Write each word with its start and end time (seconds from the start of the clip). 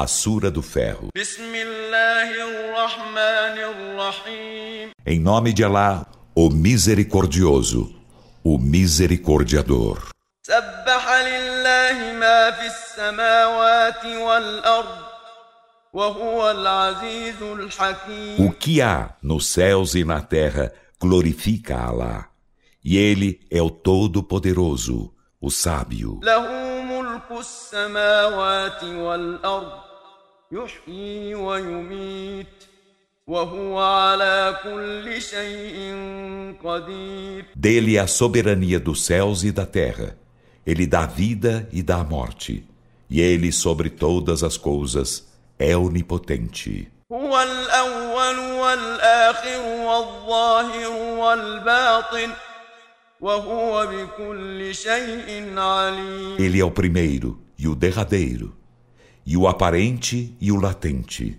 A 0.00 0.06
Sura 0.06 0.50
do 0.50 0.62
Ferro. 0.62 1.10
Em 5.04 5.20
nome 5.20 5.52
de 5.52 5.62
Alá, 5.62 6.06
o 6.34 6.48
Misericordioso, 6.48 7.94
o 8.42 8.56
Misericordiador. 8.56 10.08
O 18.38 18.52
que 18.52 18.80
há 18.80 19.14
nos 19.22 19.48
céus 19.48 19.94
e 19.94 20.02
na 20.02 20.22
terra 20.22 20.72
glorifica 20.98 21.76
Alá. 21.76 22.30
E 22.82 22.96
Ele 22.96 23.46
é 23.50 23.60
o 23.60 23.68
Todo-Poderoso, 23.68 25.12
o 25.38 25.50
Sábio. 25.50 26.20
Dele 37.55 37.97
é 37.97 37.99
a 37.99 38.07
soberania 38.07 38.79
dos 38.79 39.05
céus 39.05 39.43
e 39.43 39.51
da 39.51 39.65
terra. 39.65 40.17
Ele 40.65 40.85
dá 40.85 41.05
vida 41.05 41.67
e 41.71 41.81
dá 41.81 42.03
morte. 42.03 42.63
E 43.09 43.21
ele 43.21 43.51
sobre 43.51 43.89
todas 43.89 44.43
as 44.43 44.57
coisas 44.57 45.27
é 45.57 45.75
onipotente. 45.75 46.91
هو 47.11 47.41
الأول 47.41 48.39
والآخر 48.39 49.59
والظاهر 49.87 50.91
والباطن 51.19 52.31
ele 56.37 56.59
é 56.59 56.65
o 56.65 56.71
primeiro 56.71 57.39
e 57.57 57.67
o 57.67 57.73
derradeiro, 57.73 58.55
e 59.29 59.35
o 59.37 59.47
aparente 59.47 60.35
e 60.39 60.51
o 60.51 60.59
latente. 60.59 61.37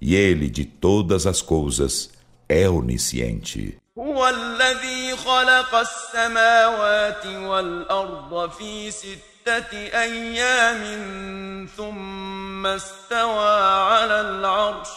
E 0.00 0.14
ele 0.14 0.48
de 0.48 0.64
todas 0.64 1.26
as 1.26 1.42
coisas 1.42 2.10
é 2.48 2.68
onisciente. 2.68 3.78
هو 3.98 4.28
الذي 4.28 5.16
خلق 5.16 5.74
السماوات 5.74 7.26
والأرض 7.26 8.50
في 8.50 8.90
ستة 8.90 9.72
أيام 9.72 11.68
ثم 11.76 12.66
استوى 12.66 13.60
على 13.92 14.20
العرش 14.20 14.88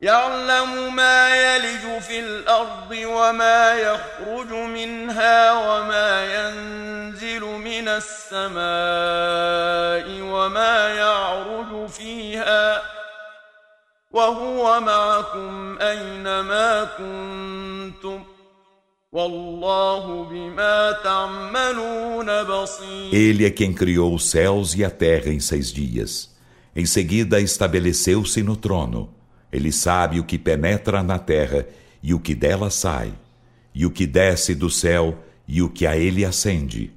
يعلم 0.00 0.96
ما 0.96 1.36
يلج 1.36 2.00
في 2.02 2.20
الارض 2.20 2.90
وما 2.90 3.74
يخرج 3.74 4.52
منها 4.52 5.52
وما 5.52 6.24
ينزل 6.24 7.40
من 7.40 7.88
السماء 7.88 8.62
وما 10.22 10.88
يعرج 10.88 11.88
فيها 11.88 12.82
وهو 14.10 14.80
معكم 14.80 15.78
اينما 15.80 16.84
كنتم 16.84 18.32
Ele 23.12 23.44
é 23.44 23.50
quem 23.50 23.74
criou 23.74 24.14
os 24.14 24.30
céus 24.30 24.74
e 24.74 24.82
a 24.82 24.88
terra 24.88 25.28
em 25.28 25.38
seis 25.38 25.70
dias. 25.70 26.34
Em 26.74 26.86
seguida, 26.86 27.38
estabeleceu-se 27.38 28.42
no 28.42 28.56
trono. 28.56 29.15
Ele 29.51 29.71
sabe 29.71 30.19
o 30.19 30.23
que 30.23 30.37
penetra 30.37 31.01
na 31.01 31.19
terra 31.19 31.65
e 32.01 32.13
o 32.13 32.19
que 32.19 32.35
dela 32.35 32.69
sai, 32.69 33.13
e 33.73 33.85
o 33.85 33.91
que 33.91 34.05
desce 34.05 34.53
do 34.53 34.69
céu 34.69 35.17
e 35.47 35.61
o 35.61 35.69
que 35.69 35.85
a 35.85 35.95
ele 35.95 36.25
ascende. 36.25 36.91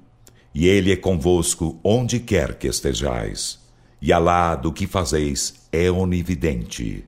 E 0.55 0.67
ele 0.67 0.93
é 0.93 0.97
convosco 0.97 1.79
onde 1.85 2.19
quer 2.19 2.55
que 2.55 2.67
estejais. 2.67 3.61
E 4.03 4.13
Alá 4.13 4.57
do 4.57 4.73
que 4.73 4.87
fazeis 4.87 5.69
é 5.71 5.91
onividente. 5.91 7.05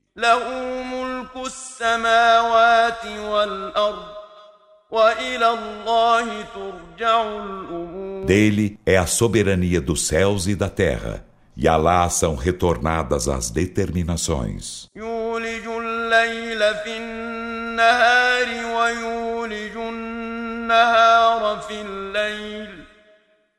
Dele 8.25 8.79
é 8.85 8.97
a 8.97 9.07
soberania 9.07 9.81
dos 9.81 10.05
céus 10.05 10.47
e 10.47 10.55
da 10.55 10.69
terra, 10.69 11.25
e 11.56 11.66
Alá 11.66 12.08
são 12.08 12.36
retornadas 12.36 13.28
as 13.28 13.50
determinações. 13.50 14.88
يولج 14.96 15.66
الليل 15.66 16.58
في 16.84 16.96
النهار 16.96 18.48
ويولج 18.76 19.76
النهار 19.76 21.60
في 21.60 21.80
الليل 21.80 22.84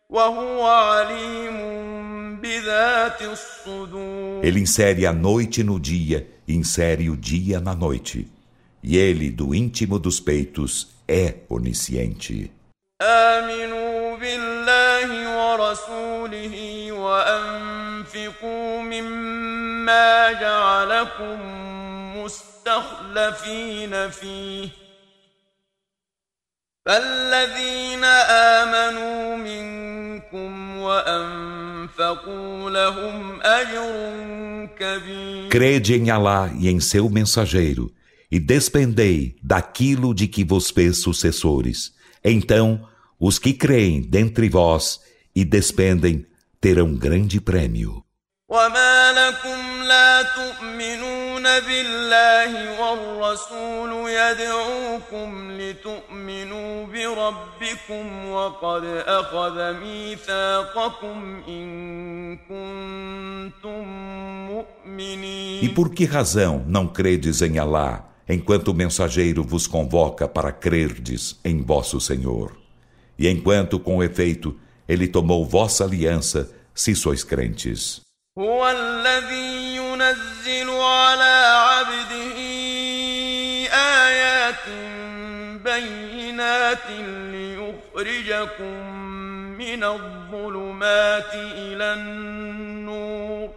وهو 0.10 0.66
عليم 0.68 1.58
بذات 2.42 3.22
الصدور 3.22 4.44
Ele 4.44 4.60
insere 4.62 5.06
a 5.06 5.14
noite 5.14 5.64
no 5.64 5.80
dia 5.80 6.26
e 6.48 6.56
insere 6.56 7.10
o 7.10 7.18
dia 7.18 7.60
na 7.60 7.76
noite. 7.76 8.28
E 8.82 8.98
ele, 8.98 9.30
do 9.30 9.54
íntimo 9.54 10.00
dos 10.00 10.20
peitos, 10.22 10.88
é 11.08 11.34
onisciente. 11.50 12.50
آمنوا 13.02 14.18
بالله 14.18 15.33
ورسوله 15.74 16.56
وأنفقوا 16.92 18.82
مما 18.82 20.32
جعلكم 20.32 21.40
مستخلفين 22.18 24.10
فيه 24.10 24.70
فالذين 26.86 28.04
آمنوا 28.60 29.36
منكم 29.38 30.78
وأنفقوا 30.78 32.70
لهم 32.70 33.42
أجر 33.42 34.28
كبير 34.80 35.50
Crede 35.50 35.96
em 35.96 36.12
Alá 36.12 36.52
e 36.60 36.70
em 36.70 36.80
seu 36.80 37.10
mensageiro 37.10 37.92
e 38.32 38.40
despendei 38.40 39.36
daquilo 39.44 40.14
de 40.14 40.28
que 40.28 40.44
vos 40.44 40.70
fez 40.70 41.02
sucessores. 41.02 41.94
Então, 42.24 42.88
os 43.20 43.40
que 43.40 43.54
creem 43.54 44.02
dentre 44.02 44.48
vós 44.48 45.00
e 45.36 45.46
despendem 45.46 46.26
terão 46.60 46.96
grande 46.96 47.40
prêmio. 47.40 48.04
وما 48.50 49.12
لكم 49.12 49.84
لا 49.84 50.22
تؤمنون 50.22 51.44
بالله 51.44 52.82
والرسول 52.82 54.10
يدعوكم 54.10 55.52
لتؤمنوا 55.52 56.86
بربكم 56.86 58.30
وقد 58.30 58.86
أخذ 59.06 59.74
ميثاقكم 59.74 61.44
إن 61.48 62.38
كنتم 62.38 63.88
مؤمنين 64.50 65.64
E 65.64 65.70
por 65.70 65.90
que 65.92 66.06
razão 66.06 66.64
não 66.68 66.88
credes 66.88 67.44
em 67.44 67.60
Alá, 67.60 68.10
enquanto 68.28 68.70
o 68.70 68.74
mensageiro 68.74 69.44
vos 69.44 69.68
convoca 69.68 70.28
para 70.28 70.52
crerdes 70.52 71.40
em 71.46 71.62
vosso 71.62 72.02
Senhor? 72.02 72.58
E 73.20 73.28
enquanto, 73.28 73.80
com 73.80 74.02
efeito, 74.02 74.58
ele 74.88 75.08
tomou 75.08 75.46
vossa 75.46 75.84
aliança, 75.84 76.50
se 76.74 76.96
sois 76.96 77.24
crentes. 77.24 78.02
هو 78.38 78.70
الذي 78.70 79.76
ينزل 79.76 80.70
على 80.70 81.36
عبده 81.70 82.38
آيات 83.74 84.66
بينات 85.64 86.90
ليخرجكم 87.32 89.00
من 89.58 89.84
الظلمات 89.84 91.34
إلى 91.34 91.94
النور 91.94 93.50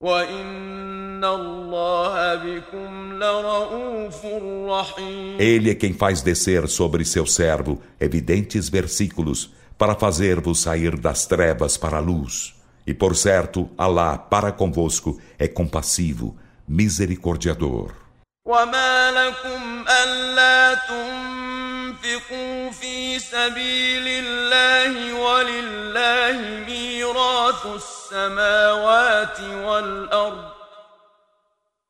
وإن 0.00 1.24
الله 1.24 2.34
بكم 2.34 3.12
لرؤوف 3.12 4.26
رحيم 4.68 5.38
Ele 5.38 5.70
é 5.70 5.74
quem 5.74 5.92
faz 5.92 6.22
descer 6.22 6.66
sobre 6.68 7.04
seu 7.04 7.26
servo 7.26 7.80
evidentes 8.00 8.68
versículos 8.68 9.50
para 9.78 9.94
fazer-vos 9.94 10.60
sair 10.60 10.96
das 10.98 11.26
trevas 11.26 11.76
para 11.76 11.98
a 11.98 12.00
luz. 12.00 12.54
E 12.86 12.92
por 12.92 13.16
certo, 13.16 13.70
Alá 13.78 14.18
para 14.18 14.52
convosco 14.52 15.20
é 15.38 15.48
compassivo, 15.48 16.36
misericordiador. 16.68 17.94
وما 18.46 19.10
لكم 19.10 19.84
ألا 19.88 20.74
تنفقوا 20.88 22.70
في 22.70 23.18
سبيل 23.18 24.04
الله 24.06 25.12
ولله 25.14 26.64
ميراث 26.66 27.66
السماوات 27.66 29.40
والأرض 29.40 30.50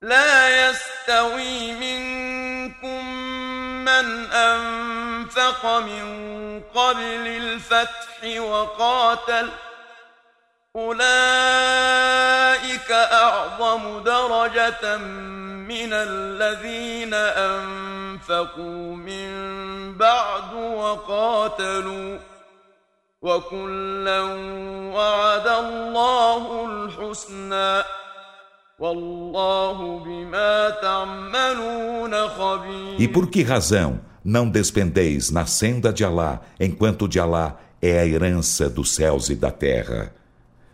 لا 0.03 0.71
يستوي 0.71 1.73
منكم 1.73 3.07
من 3.85 4.27
أنفق 4.33 4.94
من 5.80 6.62
قبل 6.76 7.28
الفتح 7.28 8.40
وقاتل 8.40 9.50
ۖ 9.50 9.52
أولئك 10.76 11.02
أعظم 12.92 14.04
درجة 14.04 14.98
من 14.98 15.90
الذين 15.94 17.14
أنفقوا 17.14 18.96
من 18.96 19.30
بعد 19.98 20.54
وقاتلوا 20.54 22.20
وكلا 23.22 24.22
وعد 24.96 25.48
الله 25.48 26.66
الحسنى 26.66 27.84
والله 28.80 30.00
بما 30.06 30.70
تعملون 30.70 32.28
خبير. 32.28 32.98
E 33.00 33.08
por 33.08 33.28
que 33.30 33.44
razão 33.44 34.15
não 34.26 34.50
despendeis 34.50 35.30
na 35.30 35.46
senda 35.46 35.94
de 35.94 36.04
Alá, 36.04 36.42
enquanto 36.60 37.08
de 37.08 37.20
Alá 37.20 37.60
é 37.80 38.00
a 38.00 38.08
herança 38.08 38.68
dos 38.68 38.96
céus 38.96 39.30
e 39.30 39.36
da 39.36 39.52
terra? 39.52 40.12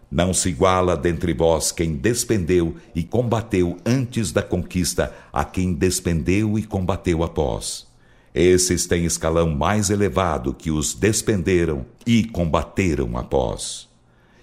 Não 0.09 0.33
se 0.33 0.47
iguala 0.47 0.95
dentre 0.95 1.33
vós 1.33 1.69
quem 1.69 1.97
despendeu 1.97 2.77
e 2.95 3.03
combateu 3.03 3.75
antes 3.85 4.31
da 4.31 4.41
conquista 4.41 5.13
a 5.33 5.43
quem 5.43 5.73
despendeu 5.73 6.57
e 6.57 6.63
combateu 6.63 7.23
após. 7.23 7.85
Esses 8.33 8.85
têm 8.85 9.03
escalão 9.03 9.49
mais 9.49 9.89
elevado 9.89 10.53
que 10.53 10.71
os 10.71 10.93
despenderam 10.93 11.85
e 12.07 12.23
combateram 12.23 13.17
após. 13.17 13.89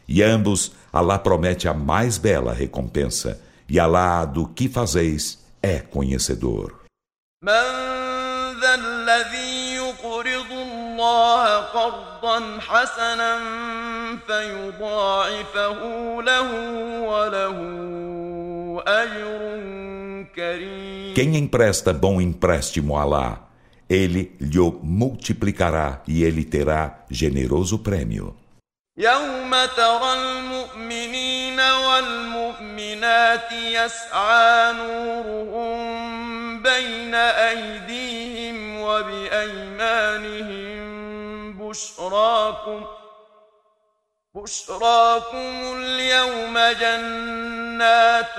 E 0.06 0.22
ambos, 0.22 0.72
Alá 0.92 1.18
promete 1.18 1.66
a 1.66 1.72
mais 1.72 2.18
bela 2.18 2.52
recompensa, 2.52 3.40
e 3.66 3.80
Alá 3.80 4.26
do 4.26 4.46
que 4.46 4.68
fazeis 4.68 5.38
é 5.62 5.78
conhecedor. 5.78 6.78
قرضا 11.73 12.59
حسنا 12.59 13.39
فيضاعفه 14.27 15.79
له 16.21 16.49
وله 17.01 17.57
أجر 18.87 19.41
كريم 20.35 21.13
Quem 21.15 21.35
empresta 21.37 21.93
bom 21.93 22.19
empréstimo 22.21 22.97
a 22.97 23.01
Alá, 23.01 23.47
ele 23.89 24.31
lhe 24.39 24.73
multiplicará 24.81 26.01
e 26.07 26.23
ele 26.23 26.43
terá 26.43 27.05
generoso 27.09 27.79
prêmio. 27.79 28.35
يوم 28.97 29.51
ترى 29.77 30.13
المؤمنين 30.13 31.59
والمؤمنات 31.59 33.51
يسعى 33.51 34.73
نورهم 34.73 35.83
بين 36.63 37.15
أيديهم 37.15 37.86
بشراكم 41.77 42.85
بشراكم 44.35 45.77
اليوم 45.77 46.57
جنات 46.81 48.35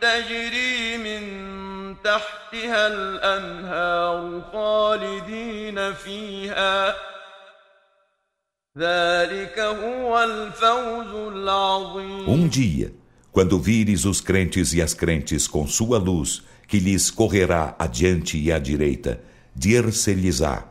تجري 0.00 0.96
من 0.96 1.22
تحتها 2.04 2.86
الأنهار 2.86 4.42
خالدين 4.52 5.94
فيها 5.94 6.94
ذلك 8.78 9.58
هو 9.58 10.22
الفوز 10.22 11.32
العظيم 11.32 12.26
Um 12.28 12.48
dia, 12.48 12.94
quando 13.32 13.58
vires 13.58 14.04
os 14.04 14.20
crentes 14.20 14.72
e 14.72 14.82
as 14.82 14.94
crentes 14.94 15.46
com 15.48 15.66
sua 15.66 15.98
luz, 15.98 16.42
que 16.68 16.78
lhes 16.78 17.10
correrá 17.10 17.74
adiante 17.78 18.38
e 18.38 18.52
à 18.52 18.58
direita, 18.58 19.20
dir-se-lhes-á 19.56 20.70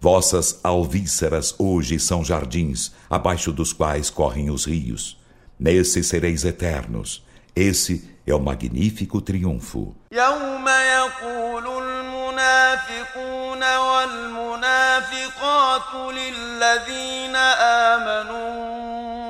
Vossas 0.00 0.58
alvíceras 0.64 1.54
hoje 1.58 1.98
são 2.00 2.24
jardins, 2.24 2.92
abaixo 3.08 3.52
dos 3.52 3.72
quais 3.72 4.10
correm 4.10 4.50
os 4.50 4.64
rios. 4.64 5.16
Nesse 5.58 6.02
sereis 6.02 6.44
eternos. 6.44 7.24
Esse 7.54 8.10
é 8.26 8.34
o 8.34 8.40
magnífico 8.40 9.20
triunfo. 9.20 9.94
المنافقون 12.32 13.62
والمنافقات 13.78 15.14
للذين 15.94 17.36
آمنوا 17.86 18.48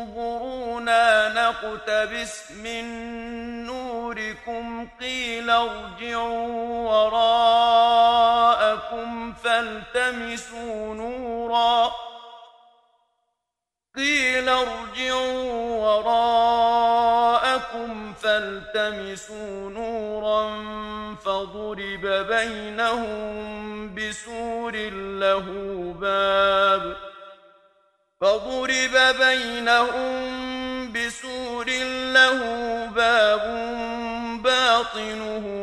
انظرونا 0.02 1.28
نقتبس 1.28 2.42
من 2.64 2.84
نوركم 3.66 4.88
قيل 5.00 5.50
ارجعوا 5.50 6.48
وراءكم 6.90 8.55
فالتمسوا 9.43 10.93
نورا. 10.93 11.91
قيل 13.95 14.49
ارجعوا 14.49 15.75
وراءكم 16.05 16.93
فالتمسوا 18.13 19.69
نورا 19.69 20.65
فضرب 21.15 22.05
بينهم 22.27 23.95
بسور 23.95 24.75
له 25.19 25.45
باب. 26.01 26.97
فضرب 28.21 29.15
بينهم 29.19 30.47
بسور 30.93 31.65
له 32.13 32.39
باب 32.95 33.43
باطنه 34.43 35.56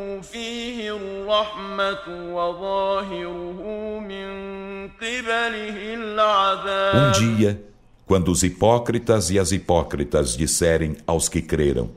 Um 6.94 7.12
dia, 7.12 7.64
quando 8.06 8.30
os 8.30 8.42
hipócritas 8.42 9.30
e 9.30 9.38
as 9.38 9.52
hipócritas 9.52 10.36
disserem 10.36 10.96
aos 11.06 11.28
que 11.28 11.42
creram: 11.42 11.90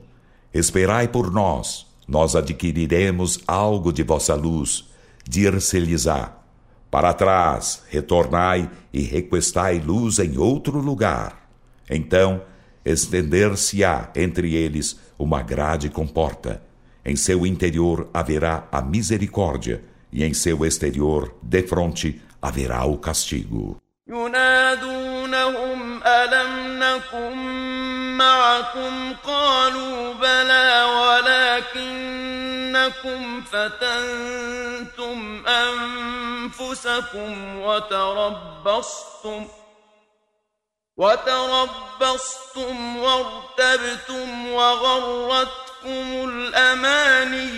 Esperai 0.52 1.08
por 1.08 1.30
nós, 1.30 1.86
nós 2.06 2.34
adquiriremos 2.34 3.40
algo 3.46 3.92
de 3.92 4.02
vossa 4.02 4.34
luz, 4.34 4.84
dir-se-lhes-á 5.28 6.38
para 6.90 7.12
trás, 7.12 7.82
retornai 7.88 8.70
e 8.92 9.02
requestai 9.02 9.78
luz 9.78 10.18
em 10.18 10.38
outro 10.38 10.78
lugar. 10.80 11.48
Então, 11.88 12.42
estender-se-á 12.84 14.10
entre 14.16 14.54
eles 14.54 14.98
uma 15.18 15.42
grade 15.42 15.90
com 15.90 16.06
porta. 16.06 16.62
Em 17.07 17.15
seu 17.15 17.45
interior 17.45 18.09
haverá 18.13 18.67
a 18.71 18.81
misericórdia, 18.81 19.83
e 20.11 20.23
em 20.23 20.33
seu 20.33 20.65
exterior, 20.65 21.35
de 21.41 21.63
fronte, 21.63 22.21
haverá 22.41 22.85
o 22.85 22.97
castigo. 22.97 23.77
ينادونهم 24.07 26.03
ألم 26.03 26.79
نكن 26.79 27.37
معكم 28.17 29.13
قالوا 29.23 30.13
بلى 30.13 30.83
ولكنكم 31.73 33.41
فتنتم 33.41 35.43
أنفسكم 35.47 37.59
وتربصتم 37.59 39.47
وتربصتم 40.98 42.96
وارتبتم 42.96 44.48
وغرتكم 44.52 46.28
الأماني 46.28 47.48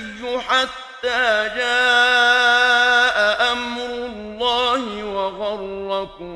حتى 0.40 1.48
جاء 1.56 3.16
أمر 3.52 3.86
الله 4.06 5.04
وغركم 5.04 6.34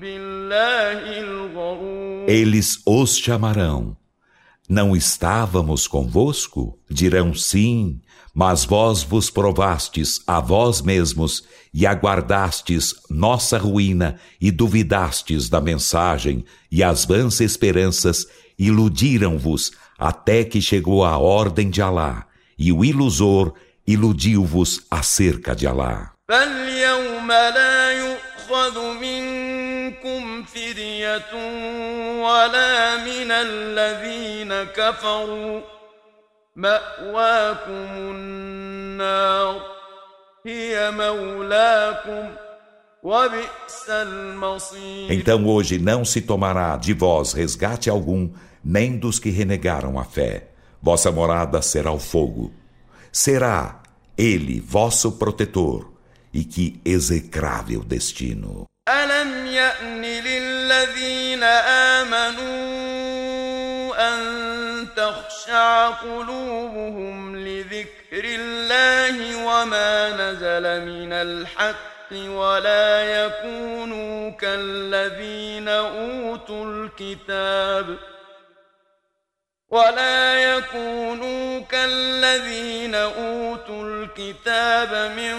بالله 0.00 1.20
الغرور 1.20 2.26
Eles 2.28 2.78
os 2.86 3.18
chamarão. 3.18 4.01
Não 4.72 4.96
estávamos 4.96 5.86
convosco? 5.86 6.78
Dirão 6.90 7.34
sim, 7.34 8.00
mas 8.34 8.64
vós 8.64 9.02
vos 9.02 9.28
provastes 9.28 10.22
a 10.26 10.40
vós 10.40 10.80
mesmos 10.80 11.44
e 11.74 11.86
aguardastes 11.86 12.94
nossa 13.10 13.58
ruína 13.58 14.18
e 14.40 14.50
duvidastes 14.50 15.50
da 15.50 15.60
mensagem 15.60 16.42
e 16.70 16.82
as 16.82 17.04
vãs 17.04 17.38
esperanças 17.42 18.26
iludiram-vos 18.58 19.72
até 19.98 20.42
que 20.42 20.62
chegou 20.62 21.04
a 21.04 21.18
ordem 21.18 21.68
de 21.68 21.82
Alá 21.82 22.26
e 22.58 22.72
o 22.72 22.82
ilusor 22.82 23.52
iludiu-vos 23.86 24.86
acerca 24.90 25.54
de 25.54 25.66
Alá. 25.66 26.12
ولا 32.21 32.97
من 32.97 33.31
الذين 33.31 34.63
كفروا 34.63 35.61
مأواكم 36.55 37.87
النار 37.95 39.61
هي 40.45 40.91
مولاكم 40.91 42.47
Então 45.09 45.45
hoje 45.45 45.79
não 45.79 46.03
se 46.03 46.19
tomará 46.19 46.75
de 46.77 46.93
vós 46.93 47.31
resgate 47.31 47.89
algum, 47.89 48.29
nem 48.63 48.97
dos 48.97 49.17
que 49.19 49.29
renegaram 49.29 49.97
a 49.97 50.03
fé. 50.03 50.49
Vossa 50.81 51.11
morada 51.11 51.61
será 51.61 51.91
o 51.91 51.99
fogo. 51.99 52.51
Será 53.11 53.81
ele 54.17 54.59
vosso 54.59 55.13
protetor, 55.13 55.89
e 56.33 56.43
que 56.43 56.81
execrável 56.83 57.83
destino. 57.83 58.65
ألم 58.89 59.30
تخشع 65.42 65.88
قلوبهم 65.88 67.36
لذكر 67.36 68.24
الله 68.24 69.46
وما 69.46 70.10
نزل 70.10 70.86
من 70.86 71.12
الحق 71.12 72.12
ولا 72.12 73.02
يكونوا 73.02 74.30
كالذين 74.30 75.68
أوتوا 75.68 76.64
الكتاب 76.66 77.96
ولا 79.70 80.34
يكونوا 80.56 81.60
كالذين 81.60 82.94
أوتوا 82.94 83.84
الكتاب 83.84 85.12
من 85.16 85.34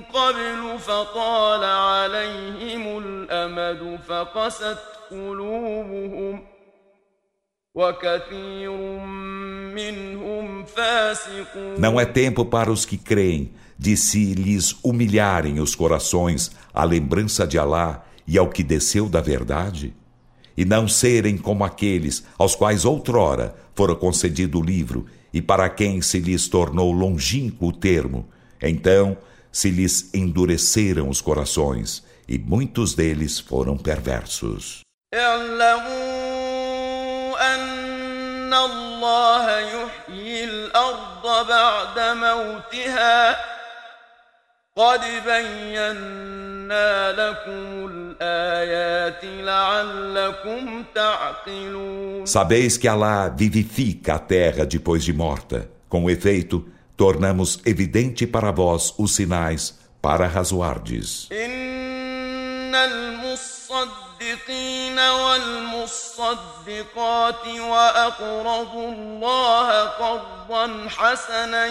قبل 0.00 0.78
فطال 0.78 1.64
عليهم 1.64 2.98
الأمد 2.98 3.98
فقست 4.08 4.78
قلوبهم 5.10 6.51
Não 11.78 11.98
é 11.98 12.04
tempo 12.04 12.44
para 12.44 12.70
os 12.70 12.84
que 12.84 12.98
creem 12.98 13.50
de 13.78 13.96
se 13.96 14.34
lhes 14.34 14.76
humilharem 14.84 15.58
os 15.58 15.74
corações 15.74 16.50
à 16.74 16.84
lembrança 16.84 17.46
de 17.46 17.58
Alá 17.58 18.04
e 18.26 18.36
ao 18.36 18.50
que 18.50 18.62
desceu 18.62 19.08
da 19.08 19.22
verdade? 19.22 19.94
E 20.54 20.66
não 20.66 20.86
serem 20.86 21.38
como 21.38 21.64
aqueles 21.64 22.22
aos 22.36 22.54
quais 22.54 22.84
outrora 22.84 23.56
fora 23.74 23.94
concedido 23.94 24.58
o 24.58 24.62
livro 24.62 25.06
e 25.32 25.40
para 25.40 25.66
quem 25.70 26.02
se 26.02 26.18
lhes 26.18 26.48
tornou 26.48 26.92
longínquo 26.92 27.68
o 27.68 27.72
termo, 27.72 28.28
então 28.60 29.16
se 29.50 29.70
lhes 29.70 30.12
endureceram 30.12 31.08
os 31.08 31.22
corações 31.22 32.04
e 32.28 32.38
muitos 32.38 32.94
deles 32.94 33.40
foram 33.40 33.78
perversos. 33.78 34.82
أن 38.51 38.53
الله 38.53 39.59
يحيي 39.59 40.43
الأرض 40.43 41.47
بعد 41.47 41.99
موتها 41.99 43.37
قد 44.75 45.01
بينا 45.25 47.11
لكم 47.11 47.89
الآيات 47.91 49.21
لعلكم 49.23 50.83
تعقلون 50.95 52.25
Sabeis 52.25 52.77
que 52.77 52.87
Allah 52.87 53.29
vivifica 53.29 54.15
a 54.15 54.19
terra 54.19 54.65
depois 54.65 55.03
de 55.03 55.13
morta. 55.13 55.69
Com 55.89 56.09
efeito, 56.09 56.65
tornamos 56.97 57.59
evidente 57.65 58.27
para 58.27 58.51
vós 58.51 58.93
os 58.97 59.15
sinais 59.15 59.79
para 60.01 60.27
razoardes. 60.27 61.29
إن 61.31 62.75
المصدقين 62.75 64.00
والمصدقات 66.17 67.47
وأقرضوا 67.59 68.91
الله 68.91 69.83
قرضا 69.83 70.87
حسنا 70.89 71.65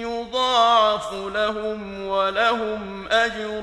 يضاعف 0.00 1.12
لهم 1.12 2.06
ولهم 2.06 3.06
أجر 3.08 3.62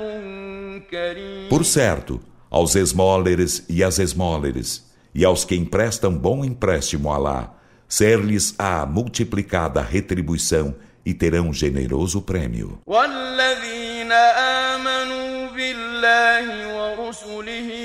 كريم 0.92 1.50
Por 1.50 1.64
certo, 1.66 2.20
aos 2.52 2.76
esmóleres 2.76 3.64
e 3.70 3.84
às 3.84 4.00
esmóleres, 4.00 4.84
e 5.14 5.26
aos 5.26 5.46
que 5.46 5.56
emprestam 5.56 6.14
bom 6.14 6.44
empréstimo 6.46 7.12
a 7.12 7.16
Alá, 7.16 7.54
ser-lhes 7.88 8.54
a 8.60 8.86
multiplicada 8.86 9.82
retribuição 9.82 10.76
e 11.06 11.14
terão 11.14 11.54
generoso 11.54 12.22
prêmio. 12.22 12.80
والذين 12.88 14.12
آمنوا 14.12 15.48
بالله 15.48 16.46
ورسله 16.78 17.79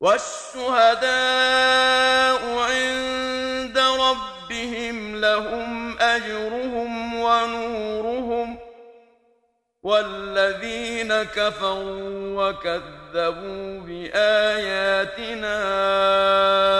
والشهداء 0.00 1.10
عند 2.58 3.78
ربهم 3.78 5.16
لهم 5.20 5.98
أجرهم 5.98 7.14
ونورهم 7.14 8.58
والذين 9.82 11.12
كفروا 11.22 12.48
وكذبوا 12.48 13.80
بآياتنا 13.80 15.56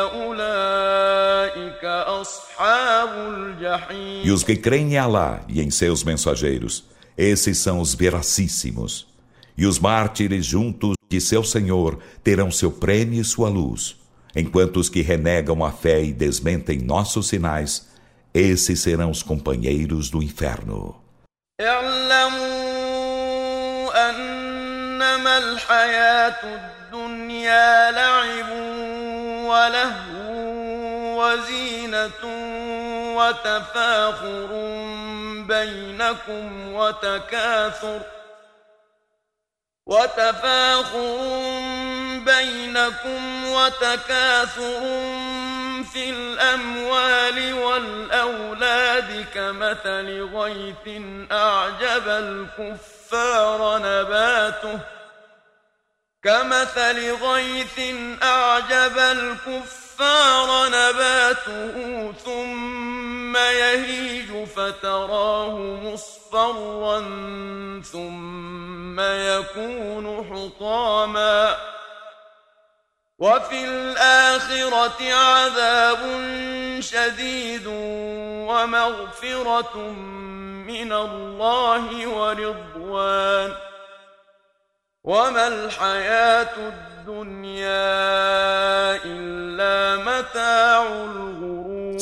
أولئك 0.00 1.84
أصحاب 1.84 3.08
الجحيم 3.08 4.24
E 4.24 4.30
os 4.30 4.42
que 4.42 4.56
creem 4.56 4.94
em 4.94 4.98
Alá 4.98 5.40
e 5.48 5.60
em 5.60 5.70
seus 5.70 6.02
mensageiros, 6.02 6.84
esses 7.16 7.58
são 7.58 7.80
os 7.80 7.94
veracíssimos. 7.94 9.07
E 9.58 9.66
os 9.66 9.78
mártires 9.78 10.44
juntos 10.44 10.94
de 11.08 11.20
seu 11.20 11.44
Senhor 11.44 11.98
terão 12.22 12.50
seu 12.50 12.72
prêmio 12.72 13.20
e 13.20 13.24
sua 13.24 13.48
luz, 13.48 13.96
enquanto 14.34 14.78
os 14.78 14.88
que 14.88 15.00
renegam 15.00 15.64
a 15.64 15.70
fé 15.70 16.02
e 16.02 16.12
desmentem 16.12 16.78
nossos 16.78 17.28
sinais, 17.28 17.88
esses 18.32 18.80
serão 18.80 19.10
os 19.10 19.22
companheiros 19.22 20.10
do 20.10 20.22
inferno. 20.22 21.04
اعلموا 21.60 22.74
أنما 24.10 25.38
الحياة 25.38 26.42
الدنيا 26.42 27.90
لعب 27.90 28.50
ولهو 29.46 30.34
وزينة 31.22 32.22
وتفاخر 33.16 34.48
بينكم 35.48 36.72
وتكاثر 36.72 38.00
وتفاخر 39.89 41.17
بينكم 42.25 43.45
وتكاثر 43.45 44.81
في 45.93 46.09
الأموال 46.09 47.53
والأولاد 47.53 49.25
كمثل 49.33 50.29
غيث 50.33 51.01
أعجب 51.31 52.07
الكفار 52.07 53.77
نباته 53.77 54.79
كمثل 56.23 57.11
غيث 57.11 57.79
أعجب 58.23 58.97
الكفار 58.97 60.67
نباته 60.67 62.13
ثم 62.25 63.37
يهيج 63.37 64.47
فتراه 64.47 65.57
مصفرا 65.57 66.18
ثم 67.81 68.99
يكون 68.99 70.05
حطاما 70.29 71.55
وفي 73.19 73.65
الآخرة 73.65 75.13
عذاب 75.13 75.99
شديد 76.79 77.67
ومغفرة 78.47 79.77
من 80.67 80.93
الله 80.93 82.07
ورضوان 82.07 83.53
وما 85.03 85.47
الحياة 85.47 86.55
الدنيا 86.57 87.89
إلا 89.05 90.03
متاع 90.03 90.83
الغرور 90.87 91.97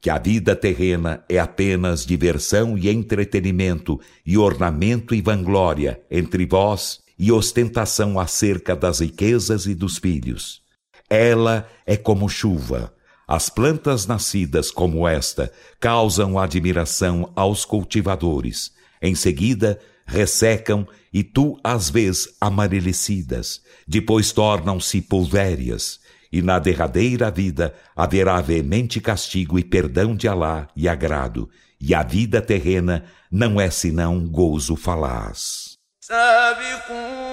que 0.00 0.08
a 0.08 0.18
vida 0.18 0.56
terrena 0.56 1.22
é 1.28 1.38
apenas 1.38 2.06
diversão 2.06 2.78
e 2.78 2.88
entretenimento, 2.88 4.00
e 4.24 4.38
ornamento 4.38 5.14
e 5.14 5.20
vanglória 5.20 6.00
entre 6.10 6.46
vós, 6.46 7.00
e 7.18 7.30
ostentação 7.30 8.18
acerca 8.18 8.74
das 8.74 9.00
riquezas 9.00 9.66
e 9.66 9.74
dos 9.74 9.98
filhos. 9.98 10.62
Ela 11.08 11.68
é 11.84 11.96
como 11.96 12.28
chuva. 12.28 12.94
As 13.28 13.50
plantas 13.50 14.06
nascidas 14.06 14.70
como 14.70 15.06
esta 15.06 15.52
causam 15.78 16.38
admiração 16.38 17.30
aos 17.36 17.64
cultivadores. 17.66 18.72
Em 19.02 19.14
seguida, 19.14 19.78
ressecam 20.06 20.88
e 21.12 21.22
tu 21.22 21.58
as 21.62 21.90
vês 21.90 22.28
amarelecidas, 22.40 23.60
depois 23.86 24.32
tornam-se 24.32 25.02
pulvérias, 25.02 26.00
e 26.31 26.41
na 26.41 26.59
derradeira 26.59 27.31
vida 27.31 27.73
haverá 27.95 28.41
veemente 28.41 28.99
castigo 28.99 29.57
e 29.57 29.63
perdão 29.63 30.15
de 30.15 30.27
Alá 30.27 30.67
e 30.75 30.87
agrado, 30.87 31.49
e 31.79 31.93
a 31.95 32.03
vida 32.03 32.41
terrena 32.41 33.05
não 33.31 33.59
é 33.59 33.69
senão 33.69 34.27
gozo 34.27 34.75
falaz. 34.75 35.75
سابقوا 36.07 37.25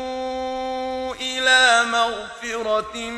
إلى 1.14 1.84
مغفرة 1.92 3.10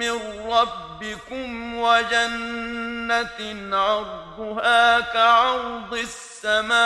من 0.00 0.16
ربكم 0.48 1.74
وجنة 1.74 3.40
عرضها 3.76 5.00
كعرض 5.00 5.94
السماء 5.94 6.78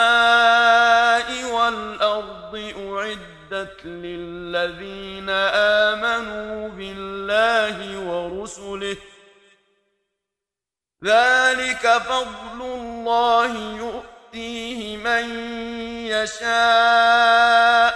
والأرض 1.53 2.73
أعدت 2.77 3.38
للذين 3.85 5.29
آمنوا 5.89 6.69
بالله 6.69 7.99
ورسله 7.99 8.97
ذلك 11.03 11.87
فضل 11.87 12.61
الله 12.61 13.77
يؤتيه 13.77 14.97
من 14.97 15.25
يشاء 16.07 17.93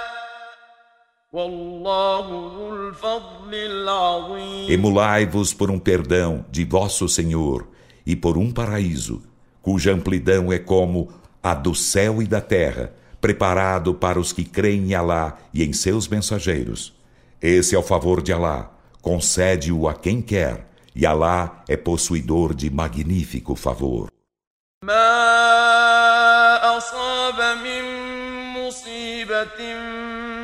والله 1.33 2.25
ذو 2.29 2.75
الفضل 2.75 3.53
العظيم 3.53 4.69
Emulai-vos 4.69 5.53
por 5.53 5.71
um 5.71 5.79
perdão 5.79 6.45
de 6.51 6.63
vosso 6.65 7.07
Senhor 7.07 7.67
e 8.05 8.15
por 8.15 8.37
um 8.37 8.51
paraíso, 8.51 9.21
cuja 9.61 9.93
amplidão 9.93 10.51
é 10.51 10.59
como 10.59 11.09
a 11.41 11.53
do 11.53 11.73
céu 11.75 12.21
e 12.21 12.27
da 12.27 12.41
terra, 12.41 12.93
preparado 13.23 13.93
para 13.93 14.19
os 14.19 14.31
que 14.31 14.43
creem 14.45 14.91
em 14.91 14.95
Alá 14.95 15.37
e 15.53 15.63
em 15.63 15.73
seus 15.73 16.07
mensageiros. 16.07 16.93
Esse 17.41 17.75
é 17.75 17.79
o 17.79 17.83
favor 17.83 18.21
de 18.21 18.31
Alá, 18.33 18.71
concede-o 19.01 19.87
a 19.87 19.93
quem 19.93 20.21
quer, 20.21 20.67
e 20.95 21.05
Alá 21.05 21.63
é 21.67 21.77
possuidor 21.77 22.53
de 22.53 22.69
magnífico 22.69 23.55
favor. 23.55 24.09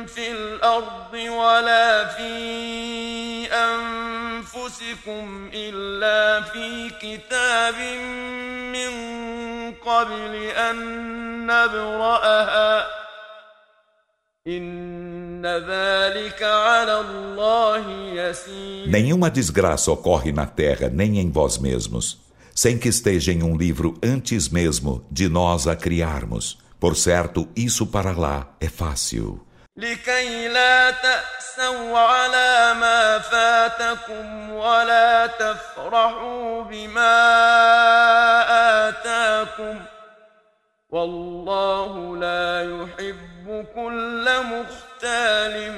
في 0.06 0.32
الأرض 0.32 1.14
ولا 1.14 2.08
في 2.08 3.48
أنفسكم 4.50 5.50
إلا 5.54 6.42
في 6.42 6.90
كتاب 7.02 7.74
من 8.74 8.92
قبل 9.72 10.34
أن 10.34 10.76
نبرأها 11.46 12.86
إن 14.46 15.46
ذلك 15.46 16.42
على 16.42 17.00
الله 17.00 17.84
يسير 18.14 18.86
Nenhuma 18.88 19.30
desgraça 19.30 19.90
ocorre 19.90 20.32
na 20.32 20.46
terra, 20.46 20.88
nem 20.88 21.18
em 21.18 21.30
vós 21.30 21.58
mesmos, 21.58 22.18
sem 22.54 22.78
que 22.78 22.88
esteja 22.88 23.32
em 23.32 23.42
um 23.42 23.56
livro 23.56 23.94
antes 24.02 24.48
mesmo 24.48 25.04
de 25.10 25.28
nós 25.28 25.66
a 25.66 25.74
criarmos. 25.76 26.58
Por 26.78 26.94
certo, 26.96 27.48
isso 27.56 27.86
para 27.86 28.12
lá 28.12 28.54
é 28.60 28.68
fácil. 28.68 29.40
لكي 29.76 30.48
لا 30.48 30.90
تأسوا 30.90 31.98
على 31.98 32.74
ما 32.80 33.18
فاتكم 33.18 34.50
ولا 34.50 35.26
تفرحوا 35.26 36.62
بما 36.62 37.18
آتاكم 38.88 39.80
والله 40.90 42.16
لا 42.16 42.62
يحب 42.62 43.66
كل 43.74 44.28
مختال 44.44 45.72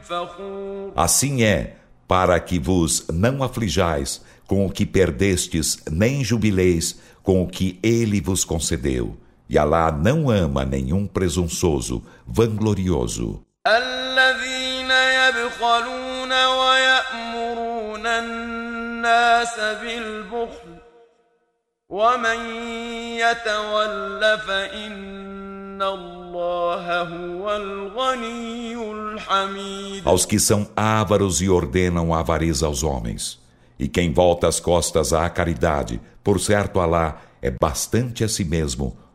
فخور 0.00 0.92
Assim 0.96 1.42
é, 1.42 1.72
para 2.08 2.38
que 2.40 2.58
vos 2.58 3.06
não 3.12 3.42
aflijais 3.42 4.22
com 4.46 4.66
o 4.66 4.70
que 4.70 4.86
perdestes, 4.86 5.78
nem 5.90 6.24
jubileis 6.24 6.98
com 7.22 7.42
o 7.42 7.48
que 7.48 7.78
ele 7.82 8.20
vos 8.20 8.44
concedeu. 8.44 9.16
E 9.48 9.58
Alá 9.58 9.92
não 9.92 10.30
ama 10.30 10.64
nenhum 10.64 11.06
presunçoso, 11.06 12.02
vanglorioso. 12.26 13.44
الذين 13.66 14.90
يبخلون 14.90 16.32
ويأمرون 16.32 18.06
الناس 18.06 19.60
بالبخل 19.60 20.74
ومن 21.88 22.40
يتول 23.16 24.38
فإن 24.38 25.82
الله 25.82 27.02
هو 27.02 27.56
الغني 27.56 28.92
الحميد 28.92 30.04
Aos 30.04 30.26
que 30.26 30.38
são 30.38 30.68
ávaros 30.76 31.40
e 31.40 31.48
ordenam 31.48 32.12
a 32.12 32.20
avareza 32.20 32.66
aos 32.66 32.82
homens. 32.82 33.38
E 33.78 33.88
quem 33.88 34.12
volta 34.12 34.46
as 34.46 34.60
costas 34.60 35.12
à 35.12 35.28
caridade, 35.30 36.00
por 36.22 36.38
certo 36.38 36.80
Alá 36.80 37.20
é 37.40 37.50
bastante 37.50 38.22
a 38.24 38.28
si 38.28 38.44
mesmo 38.44 38.96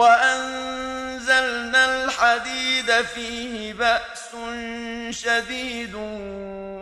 وأنزلنا 0.00 1.84
الحديد 2.04 2.92
فيه 2.92 3.72
بأس 3.72 4.28
شديد 5.10 5.94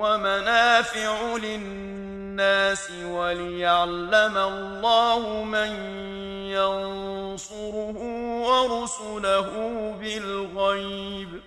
ومنافع 0.03 1.37
للناس 1.37 2.90
وليعلم 3.05 4.37
الله 4.38 5.45
من 5.45 5.71
ينصره 6.47 7.99
ورسله 8.49 9.51
بالغيب 10.01 11.40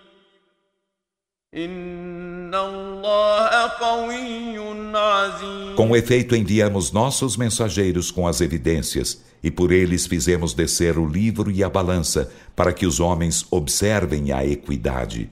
Com 5.76 5.94
efeito, 5.94 6.34
enviamos 6.34 6.94
nossos 6.94 7.36
mensageiros 7.36 8.10
com 8.10 8.26
as 8.26 8.40
evidências 8.40 9.22
e 9.44 9.52
por 9.52 9.74
eles 9.74 10.08
fizemos 10.08 10.54
descer 10.54 10.98
o 10.98 11.06
livro 11.06 11.52
e 11.52 11.62
a 11.62 11.70
balança, 11.70 12.32
para 12.56 12.72
que 12.72 12.86
os 12.86 13.02
homens 13.02 13.46
observem 13.52 14.32
a 14.32 14.46
equidade. 14.46 15.30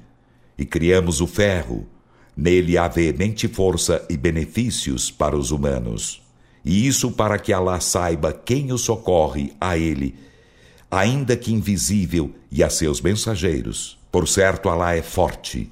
E 0.58 0.66
criamos 0.66 1.22
o 1.22 1.28
ferro, 1.28 1.88
nele 2.36 2.78
há 2.78 2.90
veemente 2.90 3.48
força 3.48 4.06
e 4.10 4.18
benefícios 4.18 5.10
para 5.10 5.38
os 5.38 5.52
humanos. 5.52 6.22
E 6.66 6.86
isso 6.86 7.12
para 7.12 7.40
que 7.40 7.54
Allah 7.54 7.80
saiba 7.80 8.34
quem 8.34 8.74
o 8.74 8.78
socorre 8.78 9.54
a 9.62 9.78
ele, 9.78 10.16
ainda 10.92 11.38
que 11.38 11.54
invisível, 11.54 12.36
e 12.52 12.62
a 12.62 12.70
seus 12.70 13.00
mensageiros. 13.00 13.98
Por 14.12 14.28
certo, 14.28 14.68
Allah 14.68 14.98
é 14.98 15.02
forte, 15.02 15.72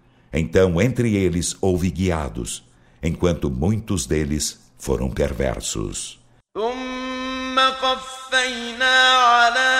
Então 0.32 0.80
entre 0.80 1.14
eles 1.16 1.56
houve 1.60 1.90
guiados, 1.90 2.62
enquanto 3.02 3.50
muitos 3.50 4.06
deles 4.06 4.58
foram 4.78 5.10
perversos. 5.10 6.18
ثم 6.56 7.60
قفينا 7.60 8.96
على 9.12 9.72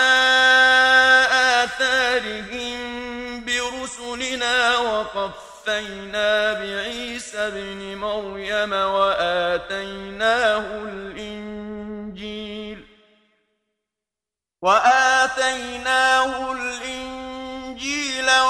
آثارهم 1.65 2.79
برسلنا 3.45 4.79
وقفينا 4.79 6.53
بعيسى 6.53 7.39
ابن 7.39 7.97
مريم 7.97 8.73
وآتيناه 8.73 10.65
الإنجيل 10.85 12.79
وآتيناه 14.63 16.53
الإنجيل 16.53 17.17
وجعلنا 18.27 18.50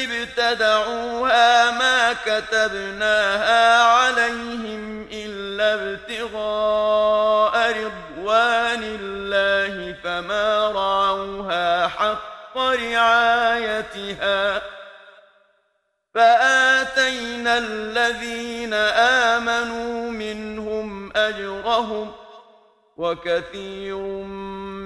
ابتدعوها 0.04 1.72
ما 1.72 2.14
كتبناها 2.14 3.84
عليهم 3.84 5.08
إلا 5.12 5.74
ابتغاء 5.74 7.72
رضوان 7.72 8.84
الله 8.84 9.96
فما 10.04 10.72
رعوها 10.72 11.88
حق 11.88 12.29
رعايتها 12.59 14.63
فآتينا 16.15 17.59
الذين 17.59 18.75
آمنوا 19.35 20.11
منهم 20.11 21.13
أجرهم 21.17 22.11
وكثير 22.97 23.99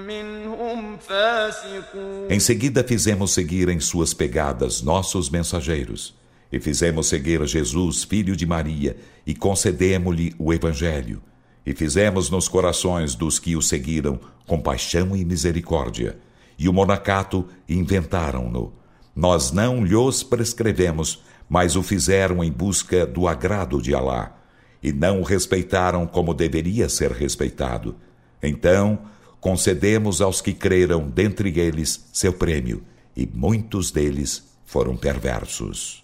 منهم 0.07 0.97
فاسقون 0.97 2.29
Em 2.29 2.39
seguida 2.39 2.83
fizemos 2.83 3.33
seguir 3.33 3.69
em 3.69 3.79
suas 3.79 4.13
pegadas 4.13 4.81
nossos 4.81 5.29
mensageiros, 5.29 6.15
e 6.51 6.59
fizemos 6.59 7.07
seguir 7.07 7.45
Jesus, 7.45 8.03
filho 8.03 8.35
de 8.35 8.47
Maria, 8.47 8.97
e 9.25 9.35
concedemos-lhe 9.35 10.33
o 10.39 10.51
Evangelho, 10.51 11.21
e 11.63 11.75
fizemos 11.75 12.31
nos 12.31 12.47
corações 12.47 13.13
dos 13.13 13.37
que 13.37 13.55
o 13.55 13.61
seguiram 13.61 14.19
compaixão 14.47 15.15
e 15.15 15.23
misericórdia, 15.23 16.17
e 16.57 16.67
o 16.67 16.73
monacato 16.73 17.47
inventaram-no. 17.67 18.73
Nós 19.15 19.51
não 19.51 19.83
lhos 19.83 20.23
prescrevemos, 20.23 21.23
mas 21.49 21.75
o 21.75 21.83
fizeram 21.83 22.43
em 22.43 22.51
busca 22.51 23.05
do 23.05 23.27
agrado 23.27 23.81
de 23.81 23.95
Alá, 23.95 24.35
e 24.81 24.91
não 24.91 25.21
o 25.21 25.23
respeitaram 25.23 26.05
como 26.05 26.33
deveria 26.33 26.87
ser 26.87 27.11
respeitado. 27.11 27.95
Então, 28.41 28.99
concedemos 29.39 30.21
aos 30.21 30.41
que 30.41 30.53
creram 30.53 31.09
dentre 31.09 31.59
eles 31.59 32.07
seu 32.13 32.33
prêmio, 32.33 32.83
e 33.15 33.25
muitos 33.25 33.91
deles 33.91 34.43
foram 34.65 34.95
perversos. 34.95 36.03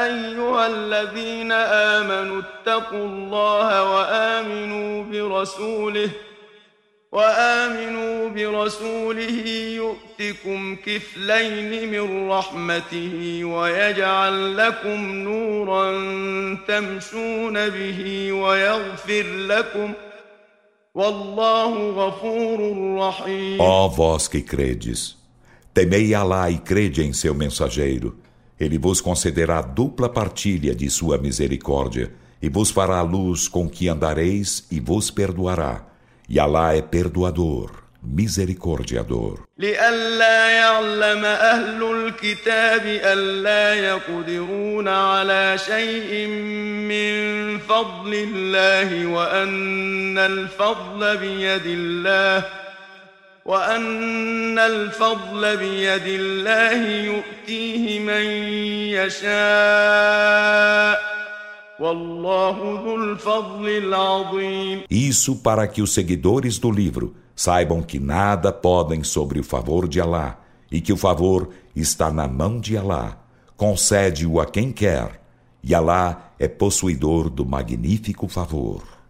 أيها 0.00 0.66
الذين 0.66 1.52
آمنوا 1.52 2.42
اتقوا 2.42 3.06
الله 3.06 3.92
وآمنوا 3.92 5.04
برسوله 5.04 6.10
وآمنوا 7.14 8.28
برسوله 8.28 9.46
يؤتكم 9.76 10.76
كفلين 10.76 11.90
من 11.90 12.28
رحمته 12.30 13.44
ويجعل 13.44 14.56
لكم 14.56 15.04
نورا 15.04 15.90
تمشون 16.68 17.68
به 17.68 18.32
ويغفر 18.32 19.22
لكم 19.22 19.92
والله 20.94 21.90
غفور 21.90 22.58
رحيم 22.98 23.60
Ó 23.60 23.88
vós 23.88 24.28
que 24.28 24.42
credes, 24.42 25.16
temei 25.74 26.14
Alá 26.14 26.48
e 26.50 26.58
crede 26.58 27.02
em 27.02 27.12
seu 27.12 27.34
mensageiro. 27.34 28.16
Ele 28.58 28.78
vos 28.78 29.00
concederá 29.00 29.62
dupla 29.62 30.08
partilha 30.08 30.74
de 30.74 30.88
sua 30.90 31.18
misericórdia 31.18 32.12
e 32.40 32.48
vos 32.48 32.70
fará 32.70 33.02
luz 33.02 33.48
com 33.48 33.68
que 33.68 33.88
andareis 33.88 34.64
e 34.70 34.78
vos 34.78 35.10
perdoará. 35.10 35.90
E 36.27 36.39
Alá 36.39 36.75
é 36.75 36.81
perdoador, 36.81 37.69
misericordiador. 38.01 39.45
لئلا 39.57 40.49
يعلم 40.49 41.25
أهل 41.25 41.83
الكتاب 41.83 42.81
ألا 42.85 43.73
يقدرون 43.73 44.87
على 44.87 45.57
شيء 45.57 46.27
من 46.87 47.59
فضل 47.59 48.13
الله 48.13 49.05
وأن 49.05 50.17
الفضل 50.17 51.17
بيد 51.17 51.65
الله 51.65 52.45
وأن 53.45 54.59
الفضل 54.59 55.57
بيد 55.57 56.07
الله 56.07 57.05
يؤتيه 57.05 57.99
من 57.99 58.25
يشاء 58.97 61.14
Isso 64.89 65.35
para 65.35 65.67
que 65.67 65.81
os 65.81 65.93
seguidores 65.93 66.57
do 66.57 66.71
livro 66.71 67.15
saibam 67.35 67.81
que 67.81 67.99
nada 67.99 68.51
podem 68.53 69.03
sobre 69.03 69.39
o 69.39 69.43
favor 69.43 69.87
de 69.87 69.99
Alá 69.99 70.39
e 70.71 70.79
que 70.79 70.93
o 70.93 70.97
favor 70.97 71.49
está 71.75 72.09
na 72.11 72.27
mão 72.27 72.61
de 72.61 72.77
Alá. 72.77 73.17
Concede-o 73.57 74.39
a 74.39 74.45
quem 74.45 74.71
quer, 74.71 75.21
e 75.61 75.75
Alá 75.75 76.33
é 76.39 76.47
possuidor 76.47 77.29
do 77.29 77.45
magnífico 77.45 78.27
favor. 78.29 78.94